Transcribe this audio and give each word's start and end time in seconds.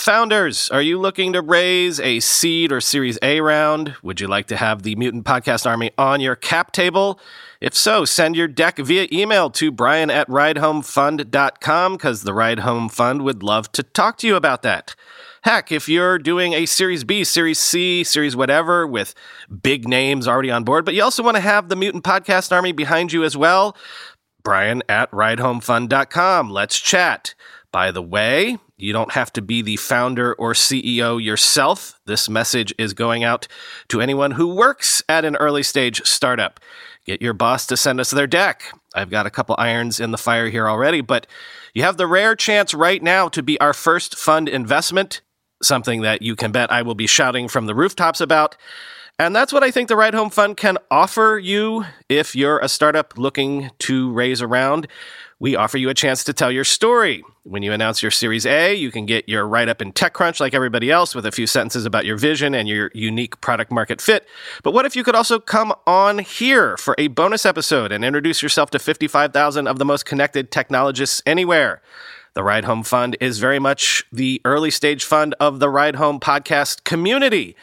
Founders, 0.00 0.70
are 0.70 0.80
you 0.80 0.98
looking 0.98 1.32
to 1.32 1.42
raise 1.42 1.98
a 1.98 2.20
seed 2.20 2.70
or 2.70 2.80
Series 2.80 3.18
A 3.20 3.40
round? 3.40 3.96
Would 4.02 4.20
you 4.20 4.28
like 4.28 4.46
to 4.46 4.56
have 4.56 4.82
the 4.82 4.94
Mutant 4.94 5.24
Podcast 5.24 5.66
Army 5.66 5.90
on 5.98 6.20
your 6.20 6.36
cap 6.36 6.72
table? 6.72 7.20
If 7.60 7.74
so, 7.74 8.04
send 8.04 8.36
your 8.36 8.46
deck 8.46 8.78
via 8.78 9.08
email 9.12 9.50
to 9.50 9.72
brian 9.72 10.08
at 10.10 10.28
ridehomefund.com 10.28 11.92
because 11.94 12.22
the 12.22 12.32
Ride 12.32 12.60
Home 12.60 12.88
Fund 12.88 13.22
would 13.22 13.42
love 13.42 13.72
to 13.72 13.82
talk 13.82 14.18
to 14.18 14.26
you 14.26 14.36
about 14.36 14.62
that. 14.62 14.94
Heck, 15.42 15.72
if 15.72 15.88
you're 15.88 16.18
doing 16.18 16.52
a 16.52 16.66
Series 16.66 17.02
B, 17.02 17.24
Series 17.24 17.58
C, 17.58 18.04
Series 18.04 18.36
whatever 18.36 18.86
with 18.86 19.14
big 19.62 19.88
names 19.88 20.28
already 20.28 20.50
on 20.50 20.62
board, 20.62 20.84
but 20.84 20.94
you 20.94 21.02
also 21.02 21.22
want 21.22 21.36
to 21.36 21.40
have 21.40 21.68
the 21.68 21.76
Mutant 21.76 22.04
Podcast 22.04 22.52
Army 22.52 22.72
behind 22.72 23.12
you 23.12 23.24
as 23.24 23.36
well, 23.36 23.76
brian 24.44 24.82
at 24.88 25.10
ridehomefund.com. 25.10 26.50
Let's 26.50 26.78
chat. 26.78 27.34
By 27.72 27.90
the 27.90 28.02
way, 28.02 28.56
you 28.78 28.92
don't 28.92 29.12
have 29.12 29.32
to 29.34 29.42
be 29.42 29.60
the 29.60 29.76
founder 29.76 30.32
or 30.34 30.52
CEO 30.52 31.22
yourself. 31.22 32.00
This 32.06 32.28
message 32.28 32.74
is 32.78 32.94
going 32.94 33.24
out 33.24 33.46
to 33.88 34.00
anyone 34.00 34.32
who 34.32 34.54
works 34.54 35.02
at 35.08 35.24
an 35.24 35.36
early 35.36 35.62
stage 35.62 36.00
startup. 36.04 36.60
Get 37.04 37.20
your 37.20 37.34
boss 37.34 37.66
to 37.66 37.76
send 37.76 38.00
us 38.00 38.10
their 38.10 38.26
deck. 38.26 38.62
I've 38.94 39.10
got 39.10 39.26
a 39.26 39.30
couple 39.30 39.54
irons 39.58 40.00
in 40.00 40.12
the 40.12 40.18
fire 40.18 40.48
here 40.48 40.68
already, 40.68 41.00
but 41.02 41.26
you 41.74 41.82
have 41.82 41.98
the 41.98 42.06
rare 42.06 42.34
chance 42.34 42.72
right 42.72 43.02
now 43.02 43.28
to 43.28 43.42
be 43.42 43.60
our 43.60 43.74
first 43.74 44.16
fund 44.16 44.48
investment, 44.48 45.20
something 45.62 46.00
that 46.02 46.22
you 46.22 46.36
can 46.36 46.52
bet 46.52 46.72
I 46.72 46.82
will 46.82 46.94
be 46.94 47.06
shouting 47.06 47.48
from 47.48 47.66
the 47.66 47.74
rooftops 47.74 48.20
about. 48.20 48.56
And 49.20 49.34
that's 49.34 49.52
what 49.52 49.64
I 49.64 49.70
think 49.72 49.88
the 49.88 49.96
Ride 49.96 50.14
Home 50.14 50.30
Fund 50.30 50.56
can 50.56 50.78
offer 50.90 51.40
you 51.42 51.84
if 52.08 52.36
you're 52.36 52.60
a 52.60 52.68
startup 52.68 53.18
looking 53.18 53.70
to 53.80 54.12
raise 54.12 54.40
a 54.40 54.46
round 54.46 54.86
we 55.40 55.54
offer 55.54 55.78
you 55.78 55.88
a 55.88 55.94
chance 55.94 56.24
to 56.24 56.32
tell 56.32 56.50
your 56.50 56.64
story. 56.64 57.22
When 57.44 57.62
you 57.62 57.72
announce 57.72 58.02
your 58.02 58.10
Series 58.10 58.44
A, 58.44 58.74
you 58.74 58.90
can 58.90 59.06
get 59.06 59.28
your 59.28 59.46
write 59.46 59.68
up 59.68 59.80
in 59.80 59.92
TechCrunch 59.92 60.40
like 60.40 60.52
everybody 60.52 60.90
else 60.90 61.14
with 61.14 61.24
a 61.24 61.30
few 61.30 61.46
sentences 61.46 61.86
about 61.86 62.04
your 62.04 62.16
vision 62.16 62.54
and 62.54 62.68
your 62.68 62.90
unique 62.92 63.40
product 63.40 63.70
market 63.70 64.00
fit. 64.00 64.26
But 64.64 64.72
what 64.72 64.84
if 64.84 64.96
you 64.96 65.04
could 65.04 65.14
also 65.14 65.38
come 65.38 65.72
on 65.86 66.18
here 66.18 66.76
for 66.76 66.96
a 66.98 67.06
bonus 67.06 67.46
episode 67.46 67.92
and 67.92 68.04
introduce 68.04 68.42
yourself 68.42 68.70
to 68.70 68.80
55,000 68.80 69.68
of 69.68 69.78
the 69.78 69.84
most 69.84 70.04
connected 70.04 70.50
technologists 70.50 71.22
anywhere? 71.24 71.80
The 72.34 72.42
Ride 72.42 72.64
Home 72.64 72.82
Fund 72.82 73.16
is 73.20 73.38
very 73.38 73.60
much 73.60 74.04
the 74.12 74.40
early 74.44 74.70
stage 74.70 75.04
fund 75.04 75.34
of 75.38 75.60
the 75.60 75.70
Ride 75.70 75.96
Home 75.96 76.18
podcast 76.18 76.82
community. 76.82 77.54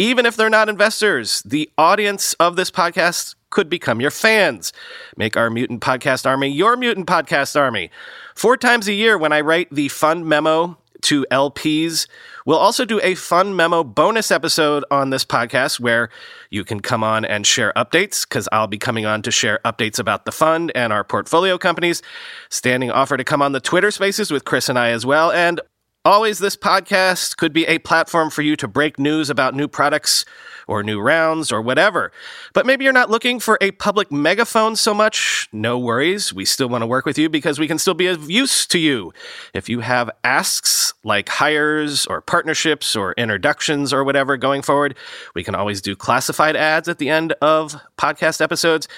Even 0.00 0.26
if 0.26 0.36
they're 0.36 0.48
not 0.48 0.68
investors, 0.68 1.42
the 1.42 1.68
audience 1.76 2.32
of 2.34 2.54
this 2.54 2.70
podcast 2.70 3.34
could 3.50 3.68
become 3.68 4.00
your 4.00 4.12
fans. 4.12 4.72
Make 5.16 5.36
our 5.36 5.50
Mutant 5.50 5.80
Podcast 5.80 6.24
Army 6.24 6.48
your 6.48 6.76
Mutant 6.76 7.08
Podcast 7.08 7.58
Army. 7.58 7.90
Four 8.36 8.56
times 8.56 8.86
a 8.86 8.92
year, 8.92 9.18
when 9.18 9.32
I 9.32 9.40
write 9.40 9.74
the 9.74 9.88
fund 9.88 10.24
memo 10.24 10.78
to 11.02 11.26
LPs, 11.32 12.06
we'll 12.46 12.58
also 12.58 12.84
do 12.84 13.00
a 13.02 13.16
fun 13.16 13.56
memo 13.56 13.82
bonus 13.82 14.30
episode 14.30 14.84
on 14.88 15.10
this 15.10 15.24
podcast 15.24 15.80
where 15.80 16.10
you 16.50 16.62
can 16.62 16.78
come 16.78 17.02
on 17.02 17.24
and 17.24 17.44
share 17.44 17.72
updates 17.74 18.22
because 18.22 18.48
I'll 18.52 18.68
be 18.68 18.78
coming 18.78 19.04
on 19.04 19.22
to 19.22 19.32
share 19.32 19.58
updates 19.64 19.98
about 19.98 20.26
the 20.26 20.32
fund 20.32 20.70
and 20.76 20.92
our 20.92 21.02
portfolio 21.02 21.58
companies. 21.58 22.02
Standing 22.50 22.92
offer 22.92 23.16
to 23.16 23.24
come 23.24 23.42
on 23.42 23.50
the 23.50 23.60
Twitter 23.60 23.90
spaces 23.90 24.30
with 24.30 24.44
Chris 24.44 24.68
and 24.68 24.78
I 24.78 24.90
as 24.90 25.04
well. 25.04 25.32
And 25.32 25.60
always, 26.08 26.38
this 26.38 26.56
podcast 26.56 27.36
could 27.36 27.52
be 27.52 27.66
a 27.66 27.78
platform 27.78 28.30
for 28.30 28.40
you 28.40 28.56
to 28.56 28.66
break 28.66 28.98
news 28.98 29.28
about 29.28 29.54
new 29.54 29.68
products 29.68 30.24
or 30.66 30.82
new 30.82 31.00
rounds 31.00 31.52
or 31.52 31.60
whatever. 31.60 32.10
But 32.54 32.64
maybe 32.64 32.84
you're 32.84 32.94
not 32.94 33.10
looking 33.10 33.38
for 33.38 33.58
a 33.60 33.72
public 33.72 34.10
megaphone 34.10 34.74
so 34.76 34.94
much. 34.94 35.48
No 35.52 35.78
worries. 35.78 36.32
We 36.32 36.46
still 36.46 36.68
want 36.68 36.80
to 36.80 36.86
work 36.86 37.04
with 37.04 37.18
you 37.18 37.28
because 37.28 37.58
we 37.58 37.68
can 37.68 37.78
still 37.78 37.94
be 37.94 38.06
of 38.06 38.30
use 38.30 38.66
to 38.68 38.78
you. 38.78 39.12
If 39.52 39.68
you 39.68 39.80
have 39.80 40.10
asks 40.24 40.94
like 41.04 41.28
hires 41.28 42.06
or 42.06 42.22
partnerships 42.22 42.96
or 42.96 43.12
introductions 43.12 43.92
or 43.92 44.02
whatever 44.02 44.38
going 44.38 44.62
forward, 44.62 44.96
we 45.34 45.44
can 45.44 45.54
always 45.54 45.82
do 45.82 45.94
classified 45.94 46.56
ads 46.56 46.88
at 46.88 46.98
the 46.98 47.10
end 47.10 47.34
of 47.42 47.76
podcast 47.98 48.40
episodes. 48.40 48.88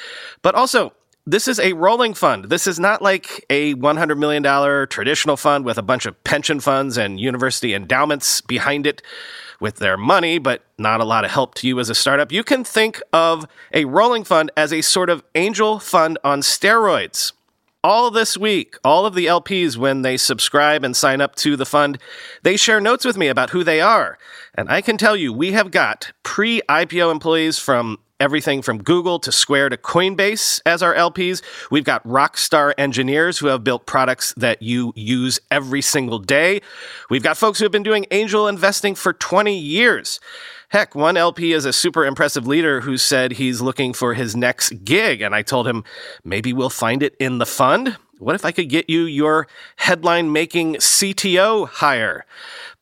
But 0.42 0.54
also, 0.54 0.92
this 1.26 1.46
is 1.48 1.60
a 1.60 1.74
rolling 1.74 2.14
fund. 2.14 2.46
This 2.46 2.66
is 2.66 2.80
not 2.80 3.02
like 3.02 3.44
a 3.50 3.74
$100 3.74 4.18
million 4.18 4.88
traditional 4.88 5.36
fund 5.36 5.64
with 5.64 5.78
a 5.78 5.82
bunch 5.82 6.06
of 6.06 6.22
pension 6.24 6.60
funds 6.60 6.96
and 6.96 7.20
university 7.20 7.74
endowments 7.74 8.40
behind 8.40 8.86
it 8.86 9.02
with 9.60 9.76
their 9.76 9.96
money, 9.96 10.38
but 10.38 10.62
not 10.78 11.00
a 11.00 11.04
lot 11.04 11.24
of 11.24 11.30
help 11.30 11.54
to 11.54 11.68
you 11.68 11.78
as 11.78 11.90
a 11.90 11.94
startup, 11.94 12.32
you 12.32 12.42
can 12.42 12.64
think 12.64 13.00
of 13.12 13.46
a 13.72 13.84
rolling 13.84 14.24
fund 14.24 14.50
as 14.56 14.72
a 14.72 14.80
sort 14.80 15.10
of 15.10 15.22
angel 15.34 15.78
fund 15.78 16.18
on 16.24 16.40
steroids. 16.40 17.32
All 17.82 18.10
this 18.10 18.36
week, 18.36 18.76
all 18.84 19.06
of 19.06 19.14
the 19.14 19.26
LPs, 19.26 19.76
when 19.76 20.02
they 20.02 20.16
subscribe 20.16 20.84
and 20.84 20.94
sign 20.94 21.20
up 21.20 21.34
to 21.36 21.56
the 21.56 21.64
fund, 21.64 21.98
they 22.42 22.56
share 22.56 22.80
notes 22.80 23.06
with 23.06 23.16
me 23.16 23.28
about 23.28 23.50
who 23.50 23.64
they 23.64 23.80
are. 23.80 24.18
And 24.54 24.68
I 24.68 24.82
can 24.82 24.98
tell 24.98 25.16
you, 25.16 25.32
we 25.32 25.52
have 25.52 25.70
got 25.70 26.12
pre 26.22 26.60
IPO 26.68 27.10
employees 27.10 27.58
from 27.58 27.98
everything 28.20 28.62
from 28.62 28.82
Google 28.82 29.18
to 29.18 29.32
Square 29.32 29.70
to 29.70 29.76
Coinbase 29.76 30.60
as 30.66 30.82
our 30.82 30.94
LPs. 30.94 31.42
We've 31.70 31.84
got 31.84 32.06
rock 32.06 32.36
star 32.36 32.74
engineers 32.78 33.38
who 33.38 33.48
have 33.48 33.64
built 33.64 33.86
products 33.86 34.34
that 34.36 34.62
you 34.62 34.92
use 34.94 35.40
every 35.50 35.82
single 35.82 36.18
day. 36.18 36.60
We've 37.08 37.22
got 37.22 37.36
folks 37.36 37.58
who 37.58 37.64
have 37.64 37.72
been 37.72 37.82
doing 37.82 38.06
angel 38.10 38.46
investing 38.46 38.94
for 38.94 39.12
20 39.12 39.56
years. 39.56 40.20
Heck, 40.68 40.94
one 40.94 41.16
LP 41.16 41.52
is 41.52 41.64
a 41.64 41.72
super 41.72 42.06
impressive 42.06 42.46
leader 42.46 42.80
who 42.82 42.96
said 42.96 43.32
he's 43.32 43.60
looking 43.60 43.92
for 43.92 44.14
his 44.14 44.36
next 44.36 44.84
gig. 44.84 45.20
And 45.20 45.34
I 45.34 45.42
told 45.42 45.66
him, 45.66 45.82
maybe 46.22 46.52
we'll 46.52 46.70
find 46.70 47.02
it 47.02 47.16
in 47.18 47.38
the 47.38 47.46
fund. 47.46 47.96
What 48.20 48.34
if 48.34 48.44
I 48.44 48.52
could 48.52 48.68
get 48.68 48.90
you 48.90 49.04
your 49.04 49.48
headline 49.76 50.30
making 50.30 50.74
CTO 50.74 51.66
hire? 51.66 52.26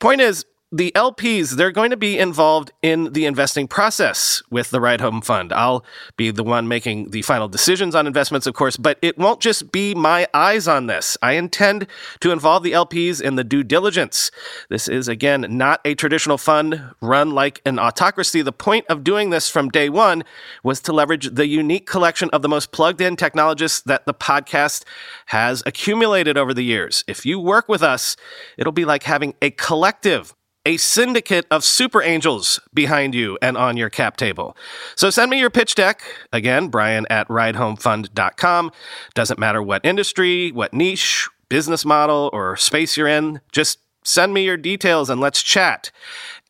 Point 0.00 0.20
is, 0.20 0.44
the 0.70 0.92
LPs, 0.94 1.56
they're 1.56 1.72
going 1.72 1.90
to 1.90 1.96
be 1.96 2.18
involved 2.18 2.72
in 2.82 3.14
the 3.14 3.24
investing 3.24 3.66
process 3.66 4.42
with 4.50 4.68
the 4.68 4.82
Ride 4.82 5.00
Home 5.00 5.22
Fund. 5.22 5.50
I'll 5.50 5.82
be 6.18 6.30
the 6.30 6.44
one 6.44 6.68
making 6.68 7.10
the 7.10 7.22
final 7.22 7.48
decisions 7.48 7.94
on 7.94 8.06
investments, 8.06 8.46
of 8.46 8.52
course, 8.52 8.76
but 8.76 8.98
it 9.00 9.16
won't 9.16 9.40
just 9.40 9.72
be 9.72 9.94
my 9.94 10.26
eyes 10.34 10.68
on 10.68 10.86
this. 10.86 11.16
I 11.22 11.32
intend 11.32 11.86
to 12.20 12.32
involve 12.32 12.64
the 12.64 12.72
LPs 12.72 13.22
in 13.22 13.36
the 13.36 13.44
due 13.44 13.64
diligence. 13.64 14.30
This 14.68 14.88
is, 14.88 15.08
again, 15.08 15.46
not 15.48 15.80
a 15.86 15.94
traditional 15.94 16.36
fund 16.36 16.82
run 17.00 17.30
like 17.30 17.62
an 17.64 17.78
autocracy. 17.78 18.42
The 18.42 18.52
point 18.52 18.84
of 18.90 19.02
doing 19.02 19.30
this 19.30 19.48
from 19.48 19.70
day 19.70 19.88
one 19.88 20.22
was 20.62 20.80
to 20.82 20.92
leverage 20.92 21.34
the 21.34 21.46
unique 21.46 21.86
collection 21.86 22.28
of 22.30 22.42
the 22.42 22.48
most 22.48 22.72
plugged 22.72 23.00
in 23.00 23.16
technologists 23.16 23.80
that 23.82 24.04
the 24.04 24.14
podcast 24.14 24.84
has 25.26 25.62
accumulated 25.64 26.36
over 26.36 26.52
the 26.52 26.62
years. 26.62 27.04
If 27.06 27.24
you 27.24 27.40
work 27.40 27.70
with 27.70 27.82
us, 27.82 28.16
it'll 28.58 28.70
be 28.70 28.84
like 28.84 29.04
having 29.04 29.34
a 29.40 29.50
collective 29.52 30.34
a 30.68 30.76
syndicate 30.76 31.46
of 31.50 31.64
super 31.64 32.02
angels 32.02 32.60
behind 32.74 33.14
you 33.14 33.38
and 33.40 33.56
on 33.56 33.78
your 33.78 33.88
cap 33.88 34.18
table. 34.18 34.54
So 34.96 35.08
send 35.08 35.30
me 35.30 35.40
your 35.40 35.48
pitch 35.48 35.74
deck. 35.74 36.02
Again, 36.30 36.68
Brian 36.68 37.06
at 37.08 37.26
ridehomefund.com. 37.28 38.72
Doesn't 39.14 39.38
matter 39.38 39.62
what 39.62 39.82
industry, 39.82 40.52
what 40.52 40.74
niche, 40.74 41.26
business 41.48 41.86
model, 41.86 42.28
or 42.34 42.54
space 42.58 42.98
you're 42.98 43.08
in, 43.08 43.40
just 43.50 43.78
send 44.04 44.34
me 44.34 44.44
your 44.44 44.58
details 44.58 45.08
and 45.08 45.22
let's 45.22 45.42
chat. 45.42 45.90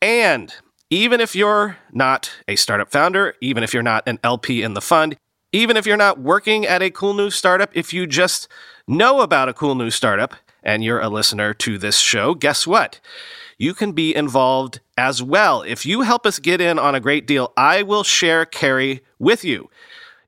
And 0.02 0.52
even 0.90 1.20
if 1.20 1.36
you're 1.36 1.76
not 1.92 2.32
a 2.48 2.56
startup 2.56 2.90
founder, 2.90 3.36
even 3.40 3.62
if 3.62 3.72
you're 3.72 3.84
not 3.84 4.02
an 4.08 4.18
LP 4.24 4.64
in 4.64 4.74
the 4.74 4.80
fund, 4.80 5.16
even 5.52 5.76
if 5.76 5.86
you're 5.86 5.96
not 5.96 6.18
working 6.18 6.66
at 6.66 6.82
a 6.82 6.90
cool 6.90 7.14
new 7.14 7.30
startup, 7.30 7.70
if 7.72 7.92
you 7.92 8.04
just 8.04 8.48
know 8.88 9.20
about 9.20 9.48
a 9.48 9.54
cool 9.54 9.76
new 9.76 9.90
startup 9.90 10.34
and 10.64 10.82
you're 10.82 11.00
a 11.00 11.08
listener 11.08 11.54
to 11.54 11.78
this 11.78 11.98
show, 11.98 12.34
guess 12.34 12.66
what? 12.66 12.98
You 13.58 13.74
can 13.74 13.92
be 13.92 14.14
involved 14.14 14.80
as 14.96 15.22
well. 15.22 15.62
If 15.62 15.84
you 15.84 16.02
help 16.02 16.24
us 16.24 16.38
get 16.38 16.60
in 16.60 16.78
on 16.78 16.94
a 16.94 17.00
great 17.00 17.26
deal, 17.26 17.52
I 17.56 17.82
will 17.82 18.04
share 18.04 18.46
carry 18.46 19.02
with 19.18 19.44
you. 19.44 19.68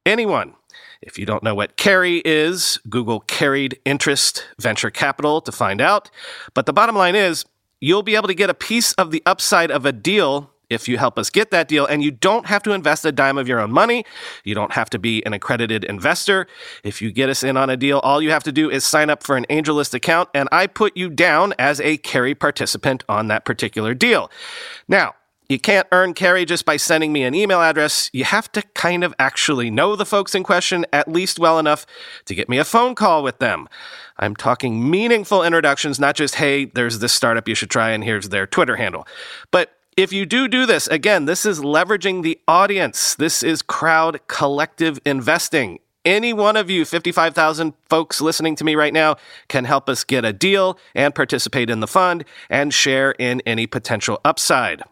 Anyone. 0.05 0.55
If 1.03 1.19
you 1.19 1.25
don't 1.25 1.43
know 1.43 1.55
what 1.55 1.77
carry 1.77 2.19
is, 2.27 2.79
Google 2.89 3.21
carried 3.21 3.79
interest 3.87 4.45
venture 4.59 4.91
capital 4.91 5.41
to 5.41 5.53
find 5.53 5.81
out. 5.81 6.11
But 6.53 6.67
the 6.67 6.75
bottom 6.75 6.95
line 6.95 7.15
is, 7.15 7.47
you'll 7.81 8.03
be 8.03 8.17
able 8.17 8.29
to 8.29 8.35
get 8.35 8.51
a 8.51 8.55
piece 8.55 8.93
of 8.95 9.11
the 9.11 9.23
upside 9.25 9.71
of 9.71 9.87
a 9.87 9.93
deal 9.93 10.50
if 10.71 10.89
you 10.89 10.97
help 10.97 11.19
us 11.19 11.29
get 11.29 11.51
that 11.51 11.69
deal. 11.69 11.85
And 11.85 12.03
you 12.03 12.11
don't 12.11 12.47
have 12.47 12.63
to 12.63 12.73
invest 12.73 13.05
a 13.05 13.13
dime 13.13 13.37
of 13.37 13.49
your 13.49 13.61
own 13.61 13.73
money. 13.73 14.05
You 14.45 14.55
don't 14.55 14.73
have 14.73 14.89
to 14.91 14.99
be 14.99 15.25
an 15.27 15.33
accredited 15.33 15.85
investor. 15.85 16.47
If 16.85 17.03
you 17.03 17.13
get 17.13 17.29
us 17.29 17.43
in 17.43 17.57
on 17.57 17.69
a 17.69 17.77
deal, 17.77 17.99
all 17.99 18.23
you 18.23 18.31
have 18.31 18.45
to 18.45 18.53
do 18.53 18.71
is 18.71 18.85
sign 18.85 19.11
up 19.11 19.23
for 19.23 19.37
an 19.37 19.45
AngelList 19.51 19.93
account, 19.93 20.29
and 20.33 20.49
I 20.53 20.67
put 20.67 20.97
you 20.97 21.11
down 21.11 21.53
as 21.59 21.81
a 21.81 21.97
carry 21.99 22.35
participant 22.35 23.05
on 23.09 23.29
that 23.29 23.45
particular 23.45 23.95
deal. 23.95 24.31
Now, 24.89 25.15
you 25.51 25.59
can't 25.59 25.89
earn 25.91 26.15
carry 26.15 26.45
just 26.45 26.65
by 26.65 26.77
sending 26.77 27.13
me 27.13 27.25
an 27.25 27.35
email 27.35 27.61
address. 27.61 28.09
You 28.13 28.23
have 28.23 28.53
to 28.53 28.63
kind 28.75 29.03
of 29.03 29.13
actually 29.19 29.69
know 29.69 29.97
the 29.97 30.07
folks 30.07 30.37
in 30.37 30.45
question 30.45 30.87
at 30.93 31.09
least 31.09 31.41
well 31.41 31.59
enough 31.59 31.87
to 32.27 32.37
get 32.37 32.49
me 32.49 32.59
a 32.59 32.65
phone 32.65 32.95
call 32.95 33.25
with 33.25 33.41
them. 33.41 33.69
I'm 34.19 34.37
talking 34.37 34.89
meaningful 34.89 35.43
introductions, 35.43 35.99
not 35.99 36.15
just, 36.15 36.37
hey, 36.37 36.67
there's 36.67 37.01
this 37.01 37.13
startup 37.13 37.49
you 37.49 37.57
should 37.57 37.71
try 37.71 37.91
and 37.91 38.05
here's 38.05 38.29
their 38.29 38.47
Twitter 38.47 38.77
handle. 38.77 39.09
But 39.51 39.73
if 40.03 40.13
you 40.13 40.25
do 40.25 40.49
do 40.49 40.67
this, 40.67 40.87
again, 40.89 41.27
this 41.27 41.45
is 41.45 41.61
leveraging 41.61 42.23
the 42.23 42.39
audience. 42.49 43.15
This 43.15 43.43
is 43.43 43.63
crowd 43.63 44.21
collective 44.29 44.99
investing. 45.05 45.79
any 46.05 46.33
one 46.33 46.57
of 46.57 46.71
you 46.71 46.85
55,000 46.87 47.75
folks 47.89 48.23
listening 48.23 48.57
to 48.57 48.65
me 48.65 48.75
right 48.75 48.95
now 48.95 49.17
can 49.49 49.67
help 49.67 49.89
us 49.89 50.03
get 50.03 50.25
a 50.25 50.33
deal 50.33 50.79
and 50.95 51.15
participate 51.15 51.69
in 51.69 51.81
the 51.81 51.87
fund 51.87 52.25
and 52.49 52.73
share 52.73 53.13
in 53.19 53.43
any 53.45 53.67
potential 53.67 54.19
upside. 54.25 54.83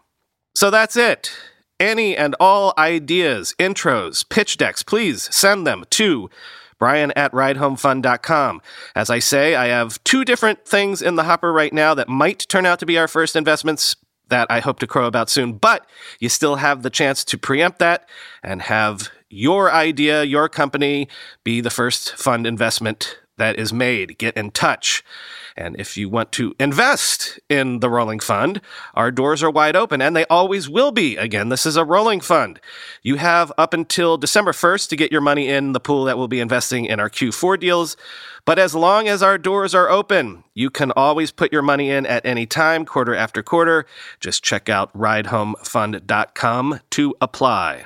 So 0.55 0.71
that's 0.71 0.97
it. 0.97 1.33
Any 1.81 2.17
and 2.17 2.37
all 2.39 2.75
ideas, 2.77 3.55
intros, 3.59 4.29
pitch 4.29 4.59
decks, 4.59 4.83
please 4.83 5.35
send 5.35 5.67
them 5.67 5.85
to 5.91 6.29
brian 6.79 7.13
at 7.17 7.33
ridehomefund.com. 7.33 8.61
As 8.95 9.11
I 9.11 9.19
say, 9.19 9.55
I 9.55 9.67
have 9.69 10.03
two 10.05 10.25
different 10.25 10.67
things 10.67 11.01
in 11.01 11.17
the 11.17 11.25
hopper 11.25 11.53
right 11.53 11.73
now 11.73 11.95
that 11.95 12.09
might 12.09 12.47
turn 12.49 12.67
out 12.67 12.79
to 12.81 12.87
be 12.87 12.99
our 12.99 13.09
first 13.09 13.35
investments 13.35 13.97
that 14.29 14.47
I 14.51 14.61
hope 14.61 14.79
to 14.81 14.87
crow 14.87 15.07
about 15.07 15.31
soon, 15.31 15.55
but 15.55 15.87
you 16.19 16.29
still 16.29 16.57
have 16.57 16.83
the 16.83 16.91
chance 16.91 17.25
to 17.25 17.39
preempt 17.39 17.79
that 17.79 18.09
and 18.43 18.63
have 18.63 19.11
your 19.31 19.71
idea, 19.73 20.25
your 20.25 20.49
company 20.49 21.09
be 21.45 21.61
the 21.61 21.71
first 21.71 22.15
fund 22.17 22.47
investment 22.47 23.19
that 23.39 23.59
is 23.59 23.73
made. 23.73 24.19
Get 24.19 24.37
in 24.37 24.51
touch. 24.51 25.03
And 25.57 25.75
if 25.81 25.97
you 25.97 26.09
want 26.09 26.31
to 26.33 26.55
invest 26.61 27.41
in 27.49 27.81
the 27.81 27.91
rolling 27.91 28.21
fund, 28.21 28.61
our 28.95 29.11
doors 29.11 29.43
are 29.43 29.51
wide 29.51 29.75
open 29.75 30.01
and 30.01 30.15
they 30.15 30.25
always 30.27 30.69
will 30.69 30.93
be. 30.93 31.17
Again, 31.17 31.49
this 31.49 31.67
is 31.67 31.77
a 31.77 31.85
rolling 31.85 32.21
fund. 32.21 32.61
You 33.03 33.17
have 33.17 33.51
up 33.59 33.75
until 33.75 34.17
December 34.17 34.53
1st 34.53 34.89
to 34.91 34.97
get 34.97 35.11
your 35.11 35.21
money 35.21 35.49
in 35.49 35.73
the 35.73 35.81
pool 35.81 36.05
that 36.05 36.17
we'll 36.17 36.29
be 36.29 36.39
investing 36.39 36.85
in 36.85 37.01
our 37.01 37.11
Q4 37.11 37.59
deals. 37.59 37.97
But 38.45 38.61
as 38.61 38.75
long 38.75 39.09
as 39.09 39.21
our 39.21 39.37
doors 39.37 39.75
are 39.75 39.91
open, 39.91 40.45
you 40.55 40.71
can 40.71 40.93
always 40.93 41.33
put 41.33 41.53
your 41.53 41.63
money 41.63 41.91
in 41.91 42.07
at 42.07 42.25
any 42.25 42.47
time, 42.47 42.85
quarter 42.87 43.15
after 43.15 43.43
quarter. 43.43 43.85
Just 44.21 44.45
check 44.45 44.69
out 44.69 44.97
ridehomefund.com 44.97 46.81
to 46.91 47.15
apply. 47.21 47.85